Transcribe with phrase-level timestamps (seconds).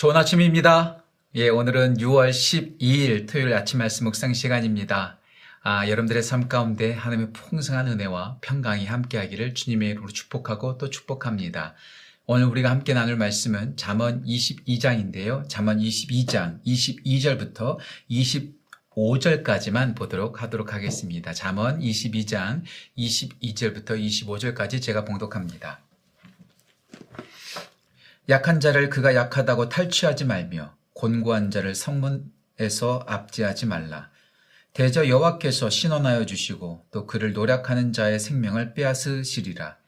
[0.00, 1.04] 좋은 아침입니다.
[1.34, 5.18] 예, 오늘은 6월 12일 토요일 아침 말씀 묵상 시간입니다.
[5.62, 11.74] 아, 여러분들의 삶 가운데 하나님의 풍성한 은혜와 평강이 함께하기를 주님의 이름으로 축복하고 또 축복합니다.
[12.24, 15.46] 오늘 우리가 함께 나눌 말씀은 잠언 22장인데요.
[15.50, 17.76] 잠언 22장 22절부터
[18.10, 21.34] 25절까지만 보도록 하도록 하겠습니다.
[21.34, 22.62] 잠언 22장
[22.96, 25.89] 22절부터 25절까지 제가 봉독합니다.
[28.30, 34.08] 약한 자를 그가 약하다고 탈취하지 말며 곤고한 자를 성문에서 압제하지 말라.
[34.72, 39.78] 대저 여호와께서 신원하여 주시고 또 그를 노략하는 자의 생명을 빼앗으시리라.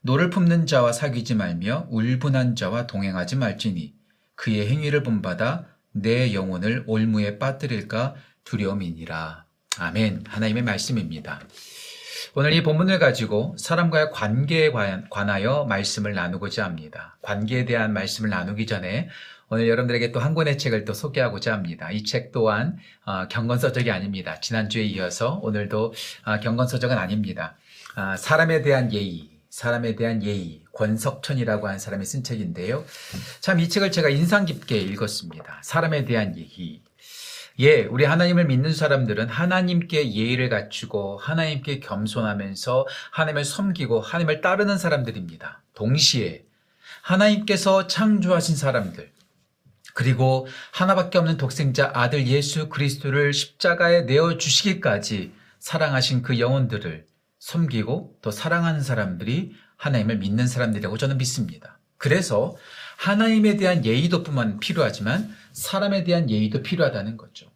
[0.00, 3.94] 노를 품는 자와 사귀지 말며 울분한 자와 동행하지 말지니
[4.34, 9.44] 그의 행위를 본받아 네 영혼을 올무에 빠뜨릴까 두려움이니라.
[9.78, 10.24] 아멘.
[10.26, 11.40] 하나님의 말씀입니다.
[12.34, 14.70] 오늘 이 본문을 가지고 사람과의 관계에
[15.10, 17.16] 관하여 말씀을 나누고자 합니다.
[17.22, 19.08] 관계에 대한 말씀을 나누기 전에
[19.48, 21.90] 오늘 여러분들에게 또 한 권의 책을 또 소개하고자 합니다.
[21.90, 24.38] 이 책 또한 어, 경건서적이 아닙니다.
[24.40, 25.92] 지난주에 이어서 오늘도
[26.24, 27.56] 어, 경건서적은 아닙니다.
[27.96, 32.84] 아, 사람에 대한 예의, 사람에 대한 예의, 권석천이라고 하는 사람이 쓴 책인데요.
[33.40, 35.60] 참 이 책을 제가 인상 깊게 읽었습니다.
[35.64, 36.82] 사람에 대한 예의.
[37.58, 45.62] 예, 우리 하나님을 믿는 사람들은 하나님께 예의를 갖추고 하나님께 겸손하면서 하나님을 섬기고 하나님을 따르는 사람들입니다.
[45.74, 46.44] 동시에
[47.02, 49.10] 하나님께서 창조하신 사람들,
[49.94, 57.06] 그리고 하나밖에 없는 독생자 아들 예수 그리스도를 십자가에 내어 주시기까지 사랑하신 그 영혼들을
[57.38, 61.78] 섬기고 또 사랑하는 사람들이 하나님을 믿는 사람들이라고 저는 믿습니다.
[61.96, 62.56] 그래서
[63.00, 67.50] 하나님에 대한 예의도뿐만 필요하지만 사람에 대한 예의도 필요하다는 거죠.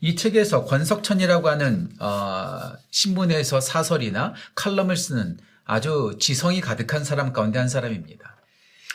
[0.00, 5.36] 이 책에서 권석천이라고 하는 어, 신문에서 사설이나 칼럼을 쓰는
[5.66, 8.36] 아주 지성이 가득한 사람 가운데 한 사람입니다.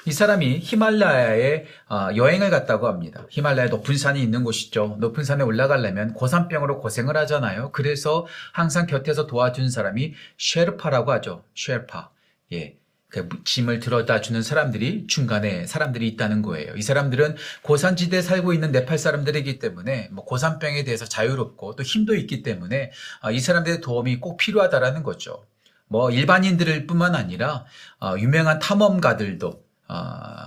[0.07, 3.23] 이 사람이 히말라야에 어, 여행을 갔다고 합니다.
[3.29, 4.97] 히말라야 높은 산이 있는 곳이죠.
[4.99, 7.71] 높은 산에 올라가려면 고산병으로 고생을 하잖아요.
[7.73, 11.43] 그래서 항상 곁에서 도와준 사람이 쉐르파라고 하죠.
[11.53, 12.09] 쉐르파.
[12.53, 12.79] 예.
[13.09, 16.75] 그 짐을 들어다 주는 사람들이 중간에 사람들이 있다는 거예요.
[16.75, 22.43] 이 사람들은 고산지대에 살고 있는 네팔 사람들이기 때문에 뭐 고산병에 대해서 자유롭고 또 힘도 있기
[22.43, 25.45] 때문에 아, 이 사람들의 도움이 꼭 필요하다라는 거죠.
[25.87, 27.65] 뭐 일반인들 뿐만 아니라
[28.01, 29.95] 어, 유명한 탐험가들도 어,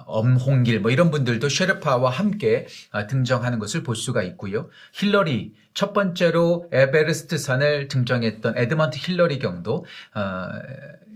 [0.08, 4.69] 엄홍길 뭐 이런 분들도 셰르파와 함께 어, 등정하는 것을 볼 수가 있고요.
[4.92, 9.84] 힐러리 첫 번째로 에베레스트 산을 등정했던 에드먼드 힐러리 경도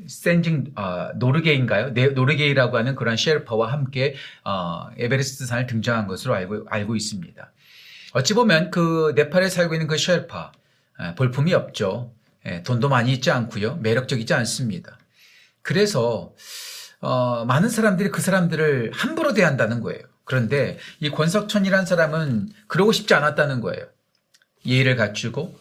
[0.06, 1.94] 텐징 어, 노르게인가요?
[1.94, 4.14] 네, 노르게이라고 하는 그런 셰르파와 함께
[4.44, 7.53] 어, 에베레스트 산을 등정한 것으로 알고 알고 있습니다.
[8.12, 10.53] 어찌 보면 그 네팔에 살고 있는 그 셰르파
[11.00, 12.12] 에, 볼품이 없죠.
[12.44, 13.76] 에, 돈도 많이 있지 않고요.
[13.76, 14.98] 매력적이지 않습니다.
[15.62, 16.34] 그래서
[17.03, 20.01] 어, 많은 사람들이 그 사람들을 함부로 대한다는 거예요.
[20.25, 23.85] 그런데 이 권석천이라는 사람은 그러고 싶지 않았다는 거예요.
[24.65, 25.59] 예의를 갖추고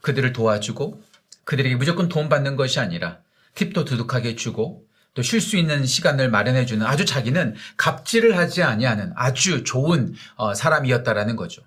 [0.00, 1.02] 그들을 도와주고
[1.44, 3.18] 그들에게 무조건 돈 받는 것이 아니라
[3.56, 9.12] 팁도 두둑하게 주고 또 쉴 수 있는 시간을 마련해 주는 아주 자기는 갑질을 하지 아니하는
[9.16, 11.62] 아주 좋은 어, 사람이었다라는 거죠.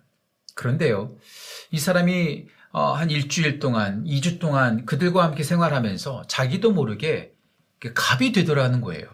[0.55, 1.11] 그런데요.
[1.71, 7.32] 이 사람이 어, 한 일주일 동안, 2주 동안 그들과 함께 생활하면서 자기도 모르게
[7.93, 9.05] 갑이 되더라는 거예요.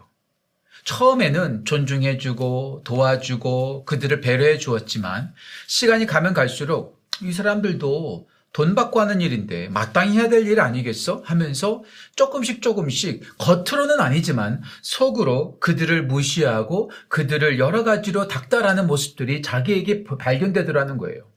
[0.84, 5.34] 처음에는 존중해주고 도와주고 그들을 배려해 주었지만
[5.66, 11.22] 시간이 가면 갈수록 이 사람들도 돈 받고 하는 일인데 마땅히 해야 될 일 아니겠어?
[11.24, 11.84] 하면서
[12.16, 21.30] 조금씩 조금씩 겉으로는 아니지만 속으로 그들을 무시하고 그들을 여러 가지로 닥달하는 모습들이 자기에게 발견되더라는 거예요.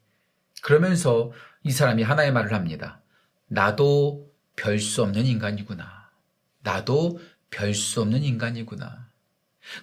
[0.64, 1.32] 그러면서
[1.64, 3.02] 이 사람이 하나의 말을 합니다.
[3.48, 6.03] 나도 별 수 없는 인간이구나.
[6.64, 7.20] 나도
[7.50, 9.08] 별 수 없는 인간이구나.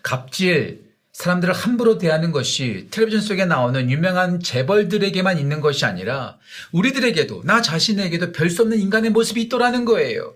[0.02, 6.38] 갑질, 사람들을 함부로 대하는 것이 텔레비전 속에 나오는 유명한 재벌들에게만 있는 것이 아니라
[6.72, 10.34] 우리들에게도 나 자신에게도 별 수 없는 인간의 모습이 있더라는 거예요.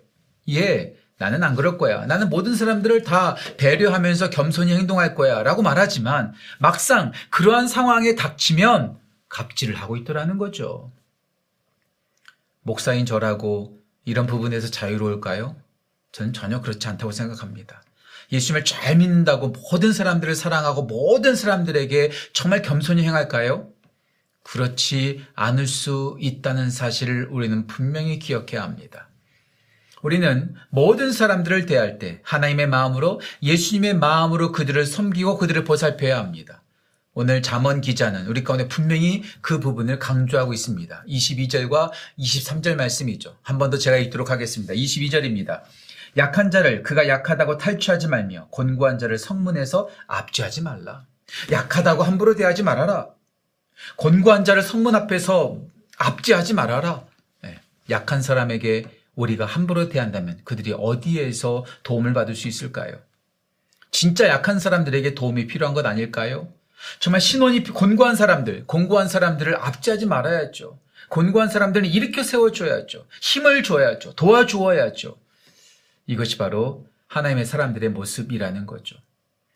[0.50, 2.06] 예, 나는 안 그럴 거야.
[2.06, 5.42] 나는 모든 사람들을 다 배려하면서 겸손히 행동할 거야.
[5.42, 8.98] 라고 말하지만 막상 그러한 상황에 닥치면
[9.28, 10.92] 갑질을 하고 있더라는 거죠.
[12.62, 15.56] 목사인 저라고 이런 부분에서 자유로울까요?
[16.14, 17.82] 저는 전혀 그렇지 않다고 생각합니다.
[18.30, 23.68] 예수님을 잘 믿는다고 모든 사람들을 사랑하고 모든 사람들에게 정말 겸손히 행할까요?
[24.44, 29.08] 그렇지 않을 수 있다는 사실을 우리는 분명히 기억해야 합니다.
[30.02, 36.62] 우리는 모든 사람들을 대할 때 하나님의 마음으로 예수님의 마음으로 그들을 섬기고 그들을 보살펴야 합니다.
[37.14, 41.04] 오늘 잠언 기자는 우리 가운데 분명히 그 부분을 강조하고 있습니다.
[41.08, 43.36] 22절과 23절 말씀이죠.
[43.42, 44.74] 한 번 더 제가 읽도록 하겠습니다.
[44.74, 45.62] 22절입니다.
[46.16, 51.04] 약한 자를 그가 약하다고 탈취하지 말며 곤고한 자를 성문에서 압제하지 말라.
[51.50, 53.08] 약하다고 함부로 대하지 말아라.
[53.96, 55.58] 곤고한 자를 성문 앞에서
[55.98, 57.04] 압제하지 말아라.
[57.42, 57.58] 네,
[57.90, 62.96] 약한 사람에게 우리가 함부로 대한다면 그들이 어디에서 도움을 받을 수 있을까요?
[63.90, 66.48] 진짜 약한 사람들에게 도움이 필요한 것 아닐까요?
[66.98, 70.78] 정말 신원이 곤고한 사람들, 공고한 사람들을 압제하지 말아야죠.
[71.08, 73.06] 곤고한 사람들은 일으켜 세워줘야죠.
[73.20, 74.14] 힘을 줘야죠.
[74.14, 75.16] 도와주어야죠.
[76.06, 78.96] 이것이 바로 하나님의 사람들의 모습이라는 거죠.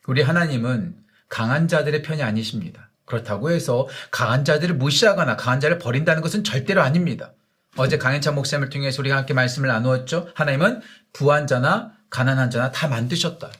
[0.07, 0.95] 우리 하나님은
[1.27, 2.89] 강한 자들의 편이 아니십니다.
[3.05, 7.33] 그렇다고 해서 강한 자들을 무시하거나 강한 자를 버린다는 것은 절대로 아닙니다.
[7.77, 10.31] 어제 강현찬 목사님을 통해서 우리가 함께 말씀을 나누었죠.
[10.35, 10.81] 하나님은
[11.13, 13.51] 부한 자나 가난한 자나 다 만드셨다.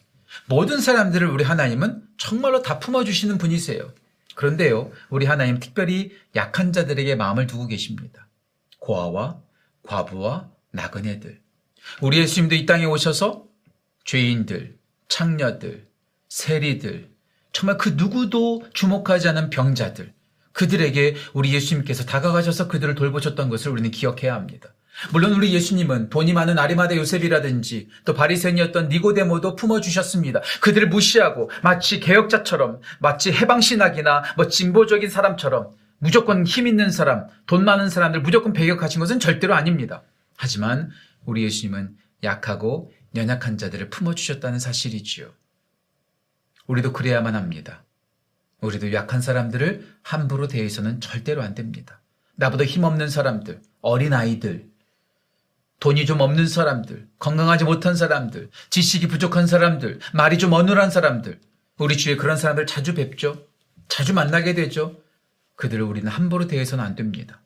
[0.48, 3.92] 모든 사람들을 우리 하나님은 정말로 다 품어주시는 분이세요.
[4.36, 8.28] 그런데요, 우리 하나님 특별히 약한 자들에게 마음을 두고 계십니다.
[8.80, 9.42] 고아와
[9.84, 11.42] 과부와 나그네들.
[12.02, 13.46] 우리 예수님도 이 땅에 오셔서
[14.06, 14.78] 죄인들,
[15.08, 15.88] 창녀들,
[16.30, 17.10] 세리들,
[17.52, 20.14] 정말 그 누구도 주목하지 않은 병자들,
[20.54, 24.74] 그들에게 우리 예수님께서 다가가셔서 그들을 돌보셨던 것을 우리는 기억해야 합니다.
[25.12, 30.42] 물론 우리 예수님은 돈이 많은 아리마다 요셉이라든지 또 바리새인이었던 니고데모도 품어 주셨습니다.
[30.62, 35.70] 그들을 무시하고 마치 개혁자처럼 마치 해방신학이나 뭐 진보적인 사람처럼
[36.00, 40.02] 무조건 힘 있는 사람, 돈 많은 사람들 무조건 배격하신 것은 절대로 아닙니다.
[40.38, 40.90] 하지만
[41.26, 45.32] 우리 예수님은 약하고 연약한 자들을 품어주셨다는 사실이지요.
[46.68, 47.84] 우리도 그래야만 합니다.
[48.62, 52.02] 우리도 약한 사람들을 함부로 대해서는 절대로 안 됩니다.
[52.36, 54.70] 나보다 힘없는 사람들, 어린아이들,
[55.80, 61.40] 돈이 좀 없는 사람들, 건강하지 못한 사람들, 지식이 부족한 사람들, 말이 좀 어눌한 사람들,
[61.78, 63.46] 우리 주위에 그런 사람들 자주 뵙죠.
[63.88, 65.02] 자주 만나게 되죠.
[65.56, 67.42] 그들을 우리는 함부로 대해서는 안 됩니다.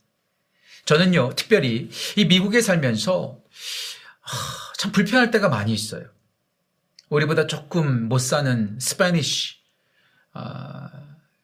[0.85, 3.39] 저는요, 특별히 이 미국에 살면서
[4.77, 6.05] 참 불편할 때가 많이 있어요.
[7.09, 9.55] 우리보다 조금 못 사는 Spanish,
[10.33, 10.89] 아,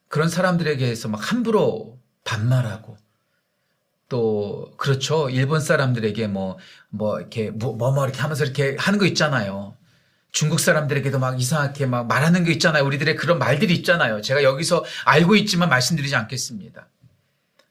[0.07, 2.97] 그런 사람들에게서 막 함부로 반말하고,
[4.09, 5.30] 또 그렇죠.
[5.30, 6.57] 일본 사람들에게 뭐뭐
[6.89, 9.77] 뭐 이렇게 뭐뭐 뭐 이렇게 하면서 이렇게 하는 거 있잖아요.
[10.31, 12.83] 중국 사람들에게도 막 이상하게 막 말하는 거 있잖아요.
[12.86, 14.21] 우리들의 그런 말들이 있잖아요.
[14.21, 16.88] 제가 여기서 알고 있지만 말씀드리지 않겠습니다.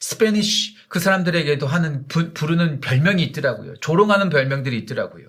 [0.00, 3.76] Spanish 그 사람들에게도 하는 부, 부르는 별명이 있더라고요.
[3.80, 5.28] 조롱하는 별명들이 있더라고요.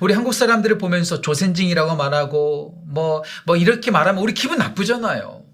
[0.00, 5.44] 우리 한국 사람들을 보면서 조센징이라고 말하고 뭐, 뭐 이렇게 말하면 우리 기분 나쁘잖아요.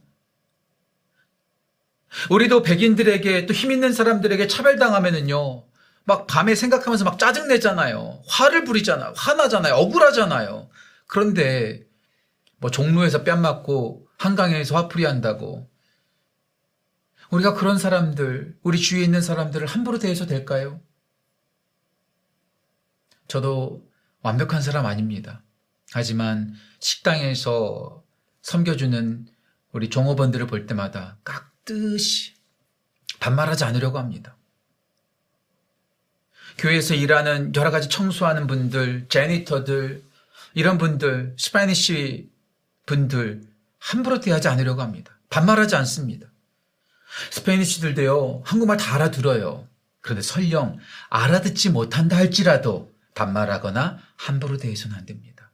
[2.30, 5.64] 우리도 백인들에게 또 힘 있는 사람들에게 차별당하면은요.
[6.04, 8.22] 막 밤에 생각하면서 막 짜증내잖아요.
[8.26, 9.12] 화를 부리잖아요.
[9.16, 9.74] 화나잖아요.
[9.74, 10.70] 억울하잖아요.
[11.06, 11.82] 그런데
[12.58, 15.67] 뭐 종로에서 뺨 맞고 한강에서 화풀이 한다고
[17.30, 20.80] 우리가 그런 사람들, 우리 주위에 있는 사람들을 함부로 대해서 될까요?
[23.26, 23.86] 저도
[24.22, 25.42] 완벽한 사람 아닙니다.
[25.92, 28.02] 하지만 식당에서
[28.42, 29.26] 섬겨주는
[29.72, 32.34] 우리 종업원들을 볼 때마다 깍듯이
[33.20, 34.36] 반말하지 않으려고 합니다.
[36.56, 40.02] 교회에서 일하는 여러 가지 청소하는 분들, janitor들,
[40.54, 42.30] 이런 분들, Spanish
[42.86, 43.42] 분들
[43.78, 45.18] 함부로 대하지 않으려고 합니다.
[45.28, 46.26] 반말하지 않습니다.
[47.30, 49.66] Spanish들도요, 한국말 다 알아들어요.
[50.00, 50.78] 그런데 설령
[51.10, 55.50] 알아듣지 못한다 할지라도 반말하거나 함부로 대해서는 안 됩니다.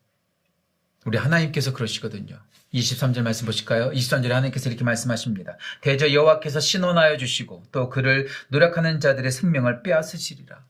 [1.06, 2.38] 우리 하나님께서 그러시거든요.
[2.72, 3.90] 23절 말씀 보실까요?
[3.90, 5.56] 23절에 하나님께서 이렇게 말씀하십니다.
[5.80, 10.64] 대저 여호와께서 신원하여 주시고 또 그를 노력하는 자들의 생명을 빼앗으시리라.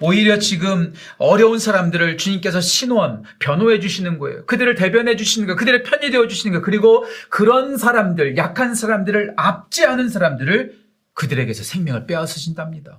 [0.00, 4.44] 오히려 지금 어려운 사람들을 주님께서 신원, 변호해 주시는 거예요.
[4.46, 5.56] 그들을 대변해 주시는 거예요.
[5.56, 6.62] 그들의 편이 되어 주시는 거예요.
[6.62, 10.78] 그리고 그런 사람들, 약한 사람들을 압제하는 사람들을
[11.14, 12.98] 그들에게서 생명을 빼앗으신답니다.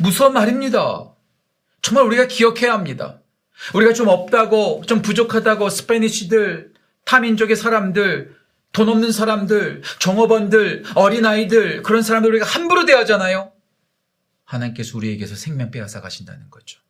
[0.00, 1.10] 무서운 말입니다.
[1.82, 3.18] 정말 우리가 기억해야 합니다.
[3.74, 6.72] 우리가 좀 없다고, 좀 부족하다고 스페니쉬들,
[7.04, 8.34] 타민족의 사람들,
[8.72, 13.52] 돈 없는 사람들, 종업원들, 어린아이들, 그런 사람들 우리가 함부로 대하잖아요.
[14.46, 16.80] 하나님께서 우리에게서 생명 빼앗아 가신다는 거죠.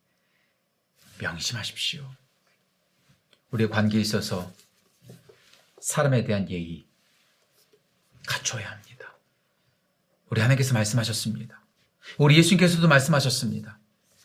[1.19, 2.09] 명심하십시오.
[3.51, 4.51] 우리의 관계에 있어서
[5.81, 6.85] 사람에 대한 예의
[8.25, 9.13] 갖춰야 합니다.
[10.29, 11.61] 우리 하나님께서 말씀하셨습니다.
[12.17, 13.79] 우리 예수님께서도 말씀하셨습니다.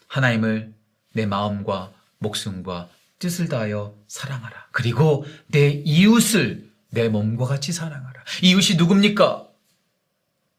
[0.09, 0.75] 하나님을
[1.13, 4.69] 내 마음과 목숨과 뜻을 다하여 사랑하라.
[4.73, 8.25] 그리고 내 이웃을 내 몸과 같이 사랑하라.
[8.43, 9.52] 이웃이 누굽니까?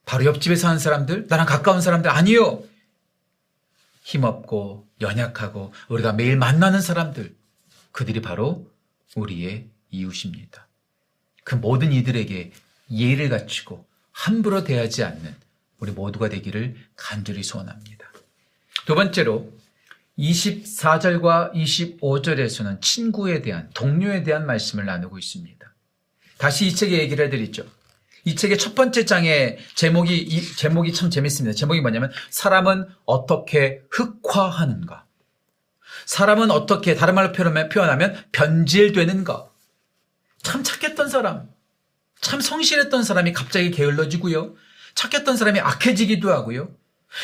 [0.05, 2.63] 바로 옆집에 사는 사람들, 나랑 가까운 사람들 아니요.
[4.03, 7.33] 힘없고 연약하고 우리가 매일 만나는 사람들,
[7.91, 8.69] 그들이 바로
[9.15, 10.67] 우리의 이웃입니다.
[11.43, 12.51] 그 모든 이들에게
[12.91, 15.35] 예를 갖추고 함부로 대하지 않는
[15.79, 18.11] 우리 모두가 되기를 간절히 소원합니다.
[18.85, 19.51] 두 번째로
[20.17, 25.73] 24절과 25절에서는 친구에 대한, 동료에 대한 말씀을 나누고 있습니다.
[26.37, 27.65] 다시 이 책의 얘기를 해드리죠.
[28.25, 31.55] 이 책의 첫 번째 장의 제목이 이 제목이 참 재밌습니다.
[31.55, 35.05] 제목이 뭐냐면 사람은 어떻게 흑화하는가.
[36.05, 39.49] 사람은 어떻게 다른 말로 표현하면 변질되는가.
[40.41, 41.49] 참 착했던 사람,
[42.19, 44.55] 참 성실했던 사람이 갑자기 게을러지고요.
[44.95, 46.69] 착했던 사람이 악해지기도 하고요.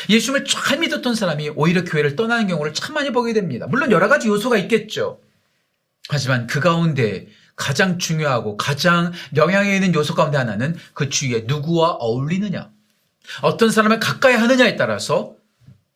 [0.08, 3.66] 예수님을 잘 믿었던 사람이 오히려 교회를 떠나는 경우를 참 많이 보게 됩니다.
[3.66, 5.20] 물론 여러 가지 요소가 있겠죠.
[6.08, 7.28] 하지만 그 가운데
[7.60, 12.70] 가장 중요하고 가장 영향이 있는 요소 가운데 하나는 그 주위에 누구와 어울리느냐.
[13.42, 15.34] 어떤 사람을 가까이 하느냐에 따라서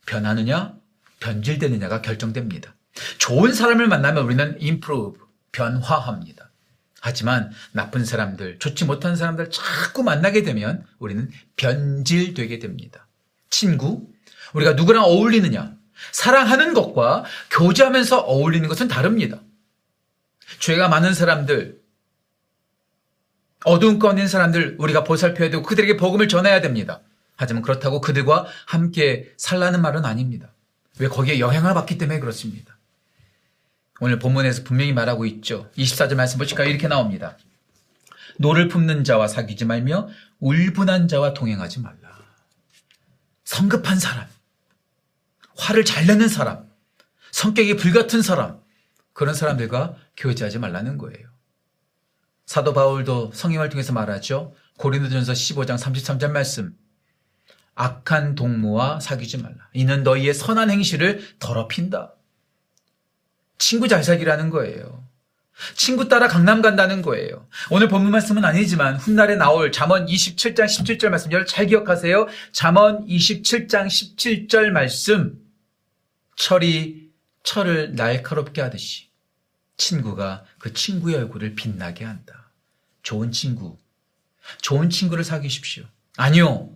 [0.04, 0.74] 변하느냐,
[1.20, 2.74] 변질되느냐가 결정됩니다.
[3.16, 5.18] 좋은 사람을 만나면 우리는 improve,
[5.52, 6.50] 변화합니다.
[7.00, 13.06] 하지만 나쁜 사람들, 좋지 못한 사람들 자꾸 만나게 되면 우리는 변질되게 됩니다.
[13.48, 14.06] 친구,
[14.52, 15.72] 우리가 누구랑 어울리느냐,
[16.12, 19.40] 사랑하는 것과 교제하면서 어울리는 것은 다릅니다.
[20.58, 21.80] 죄가 많은 사람들,
[23.64, 27.00] 어두운 있는 사람들 우리가 보살펴야 되고 그들에게 복음을 전해야 됩니다.
[27.36, 30.52] 하지만 그렇다고 그들과 함께 살라는 말은 아닙니다.
[30.98, 32.76] 왜 거기에 영향을 받기 때문에 그렇습니다.
[34.00, 35.70] 오늘 본문에서 분명히 말하고 있죠.
[35.76, 36.68] 24절 말씀 보실까요?
[36.68, 37.36] 이렇게 나옵니다.
[38.38, 40.08] 노를 품는 자와 사귀지 말며
[40.40, 41.98] 울분한 자와 동행하지 말라.
[43.44, 44.26] 성급한 사람,
[45.56, 46.68] 화를 잘 내는 사람,
[47.30, 48.60] 성격이 불같은 사람,
[49.12, 51.28] 그런 사람들과 교제하지 말라는 거예요.
[52.46, 54.54] 사도 바울도 성경을 통해서 말하죠.
[54.78, 56.76] 고린도전서 15장 33절 말씀.
[57.74, 59.56] 악한 동무와 사귀지 말라.
[59.72, 62.14] 이는 너희의 선한 행실을 더럽힌다.
[63.58, 65.04] 친구 잘 사귀라는 거예요.
[65.74, 67.48] 친구 따라 강남 간다는 거예요.
[67.70, 72.26] 오늘 본문 말씀은 아니지만 훗날에 나올 잠언 27장 17절 말씀 여러분 잘 기억하세요.
[72.52, 75.38] 잠언 27장 17절 말씀
[76.36, 77.10] 철이
[77.44, 79.08] 철을 날카롭게 하듯이
[79.76, 82.50] 친구가 그 친구의 얼굴을 빛나게 한다.
[83.02, 83.78] 좋은 친구.
[84.60, 85.84] 좋은 친구를 사귀십시오.
[86.16, 86.70] 아니요.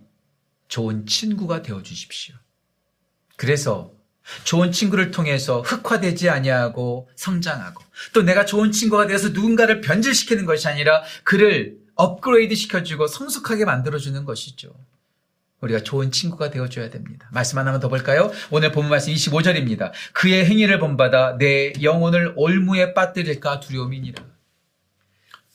[0.67, 2.35] 좋은 친구가 되어 주십시오.
[3.35, 3.93] 그래서
[4.43, 11.03] 좋은 친구를 통해서 흑화되지 아니하고 성장하고 또 내가 좋은 친구가 되어서 누군가를 변질시키는 것이 아니라
[11.23, 14.73] 그를 업그레이드 시켜주고 성숙하게 만들어주는 것이죠.
[15.61, 17.27] 우리가 좋은 친구가 되어줘야 됩니다.
[17.31, 18.31] 말씀 하나만 더 볼까요?
[18.49, 19.91] 오늘 본문 말씀 25절입니다.
[20.13, 24.23] 그의 행위를 본받아 내 영혼을 올무에 빠뜨릴까 두려움이니라.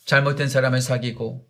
[0.04, 1.48] 잘못된 사람을 사귀고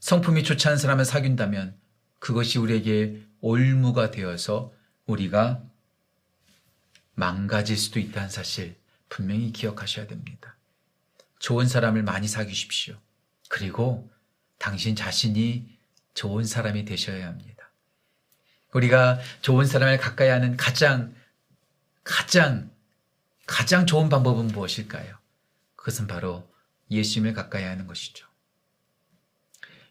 [0.00, 1.76] 성품이 좋지 않은 사람을 사귄다면
[2.18, 4.72] 그것이 우리에게 올무가 되어서
[5.06, 5.62] 우리가
[7.14, 8.76] 망가질 수도 있다는 사실
[9.08, 10.56] 분명히 기억하셔야 됩니다.
[11.38, 12.96] 좋은 사람을 많이 사귀십시오.
[13.48, 14.10] 그리고
[14.58, 15.75] 당신 자신이
[16.16, 17.70] 좋은 사람이 되셔야 합니다.
[18.72, 21.14] 우리가 좋은 사람을 가까이 하는 가장,
[22.02, 22.70] 가장,
[23.46, 25.16] 가장 좋은 방법은 무엇일까요?
[25.76, 26.50] 그것은 바로
[26.90, 28.26] 예수님을 가까이 하는 것이죠.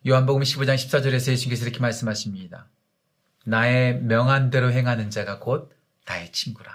[0.07, 2.67] 요한복음 15장 14절에서 예수님께서 이렇게 말씀하십니다.
[3.45, 5.73] 나의 명한대로 행하는 자가 곧
[6.05, 6.71] 나의 친구라.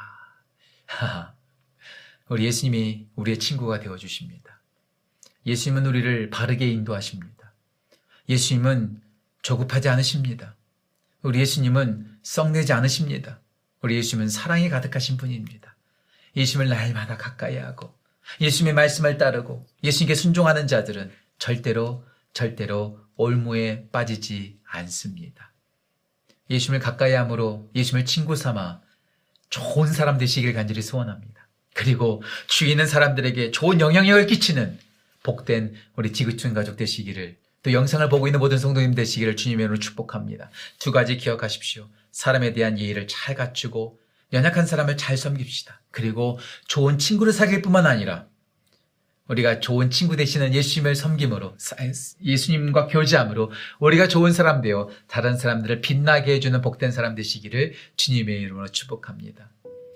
[2.28, 4.60] 우리 예수님이 우리의 친구가 되어 주십니다.
[5.46, 7.52] 예수님은 우리를 바르게 인도하십니다.
[8.28, 9.09] 예수님은
[9.42, 10.56] 조급하지 않으십니다.
[11.22, 13.40] 우리 예수님은 썩내지 않으십니다.
[13.82, 15.76] 우리 예수님은 사랑이 가득하신 분입니다.
[16.36, 17.98] 예수님을 날마다 가까이 하고
[18.40, 25.52] 예수님의 말씀을 따르고 예수님께 순종하는 자들은 절대로 절대로 올무에 빠지지 않습니다.
[26.48, 28.80] 예수님을 가까이 함으로 예수님을 친구 삼아
[29.48, 31.48] 좋은 사람 되시길 간절히 소원합니다.
[31.74, 34.78] 그리고 주위 있는 사람들에게 좋은 영향력을 끼치는
[35.22, 40.50] 복된 우리 지구촌 가족 되시기를 또 영상을 보고 있는 모든 성도님 되시기를 주님의 이름으로 축복합니다.
[40.78, 41.88] 두 가지 기억하십시오.
[42.10, 43.98] 사람에 대한 예의를 잘 갖추고
[44.32, 45.80] 연약한 사람을 잘 섬깁시다.
[45.90, 48.26] 그리고 좋은 친구를 사귈 뿐만 아니라
[49.30, 51.56] 우리가 좋은 친구 되시는 예수님을 섬김으로
[52.24, 58.68] 예수님과 교제함으로 우리가 좋은 사람 되어 다른 사람들을 빛나게 해주는 복된 사람 되시기를 주님의 이름으로
[58.68, 59.50] 축복합니다.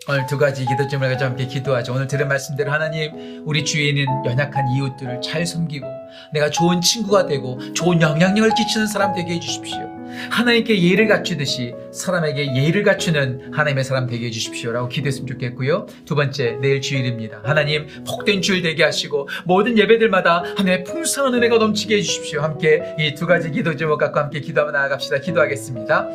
[0.07, 1.95] 오늘 두 가지 기도 점을 가지고 함께 기도하죠.
[1.95, 5.87] 오늘 들은 말씀대로 하나님 우리 주위에 있는 연약한 이웃들을 잘 섬기고
[6.35, 9.95] 내가 좋은 친구가 되고 좋은 영향력을 끼치는 사람 되게 해주십시오.
[10.31, 15.87] 하나님께 예를 갖추듯이 사람에게 예를 갖추는 하나님의 사람 되게 해주십시오라고 기도했으면 좋겠고요.
[16.05, 17.41] 두 번째, 내일 주일입니다.
[17.43, 22.43] 하나님 복된 주일 되게 하시고 모든 예배들마다 하나님의 풍성한 은혜가 넘치게 해주십시오.
[22.43, 25.19] 함께 이 두 가지 기도 제목 갖고 함께 기도하며 나아갑시다.
[25.21, 26.09] 기도하겠습니다.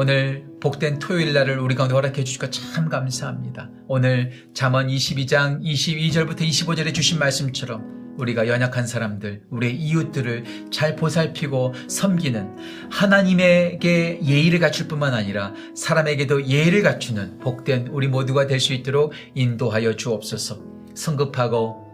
[0.00, 3.68] 오늘 복된 토요일 날을 우리 가운데 허락해 주시고 참 감사합니다.
[3.88, 12.88] 오늘 잠언 22장 22절부터 25절에 주신 말씀처럼 우리가 연약한 사람들, 우리의 이웃들을 잘 보살피고 섬기는
[12.92, 19.96] 하나님에게 예의를 갖출 뿐만 아니라 사람에게도 예의를 갖추는 복된 우리 모두가 될 수 있도록 인도하여
[19.96, 20.60] 주옵소서.
[20.94, 21.88] 성급하고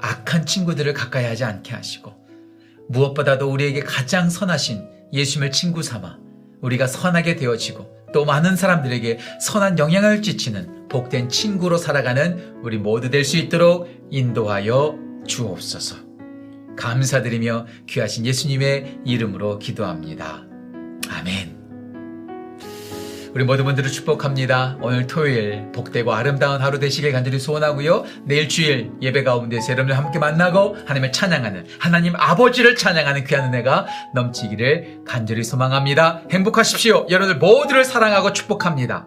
[0.00, 2.14] 악한 친구들을 가까이 하지 않게 하시고
[2.90, 6.27] 무엇보다도 우리에게 가장 선하신 예수님을 친구 삼아
[6.62, 13.24] 우리가 선하게 되어지고 또 많은 사람들에게 선한 영향을 끼치는 복된 친구로 살아가는 우리 모두 될
[13.24, 14.96] 수 있도록 인도하여
[15.26, 15.96] 주옵소서.
[16.76, 20.46] 감사드리며 귀하신 예수님의 이름으로 기도합니다.
[21.10, 21.57] 아멘.
[23.34, 24.78] 우리 모든 분들을 축복합니다.
[24.80, 28.04] 오늘 토요일 복되고 아름다운 하루 되시길 간절히 소원하고요.
[28.24, 35.00] 내일 주일 예배 가운데서 여러분들 함께 만나고 하나님을 찬양하는 하나님 아버지를 찬양하는 귀한 은혜가 넘치기를
[35.06, 36.22] 간절히 소망합니다.
[36.30, 37.06] 행복하십시오.
[37.10, 39.06] 여러분들 모두를 사랑하고 축복합니다.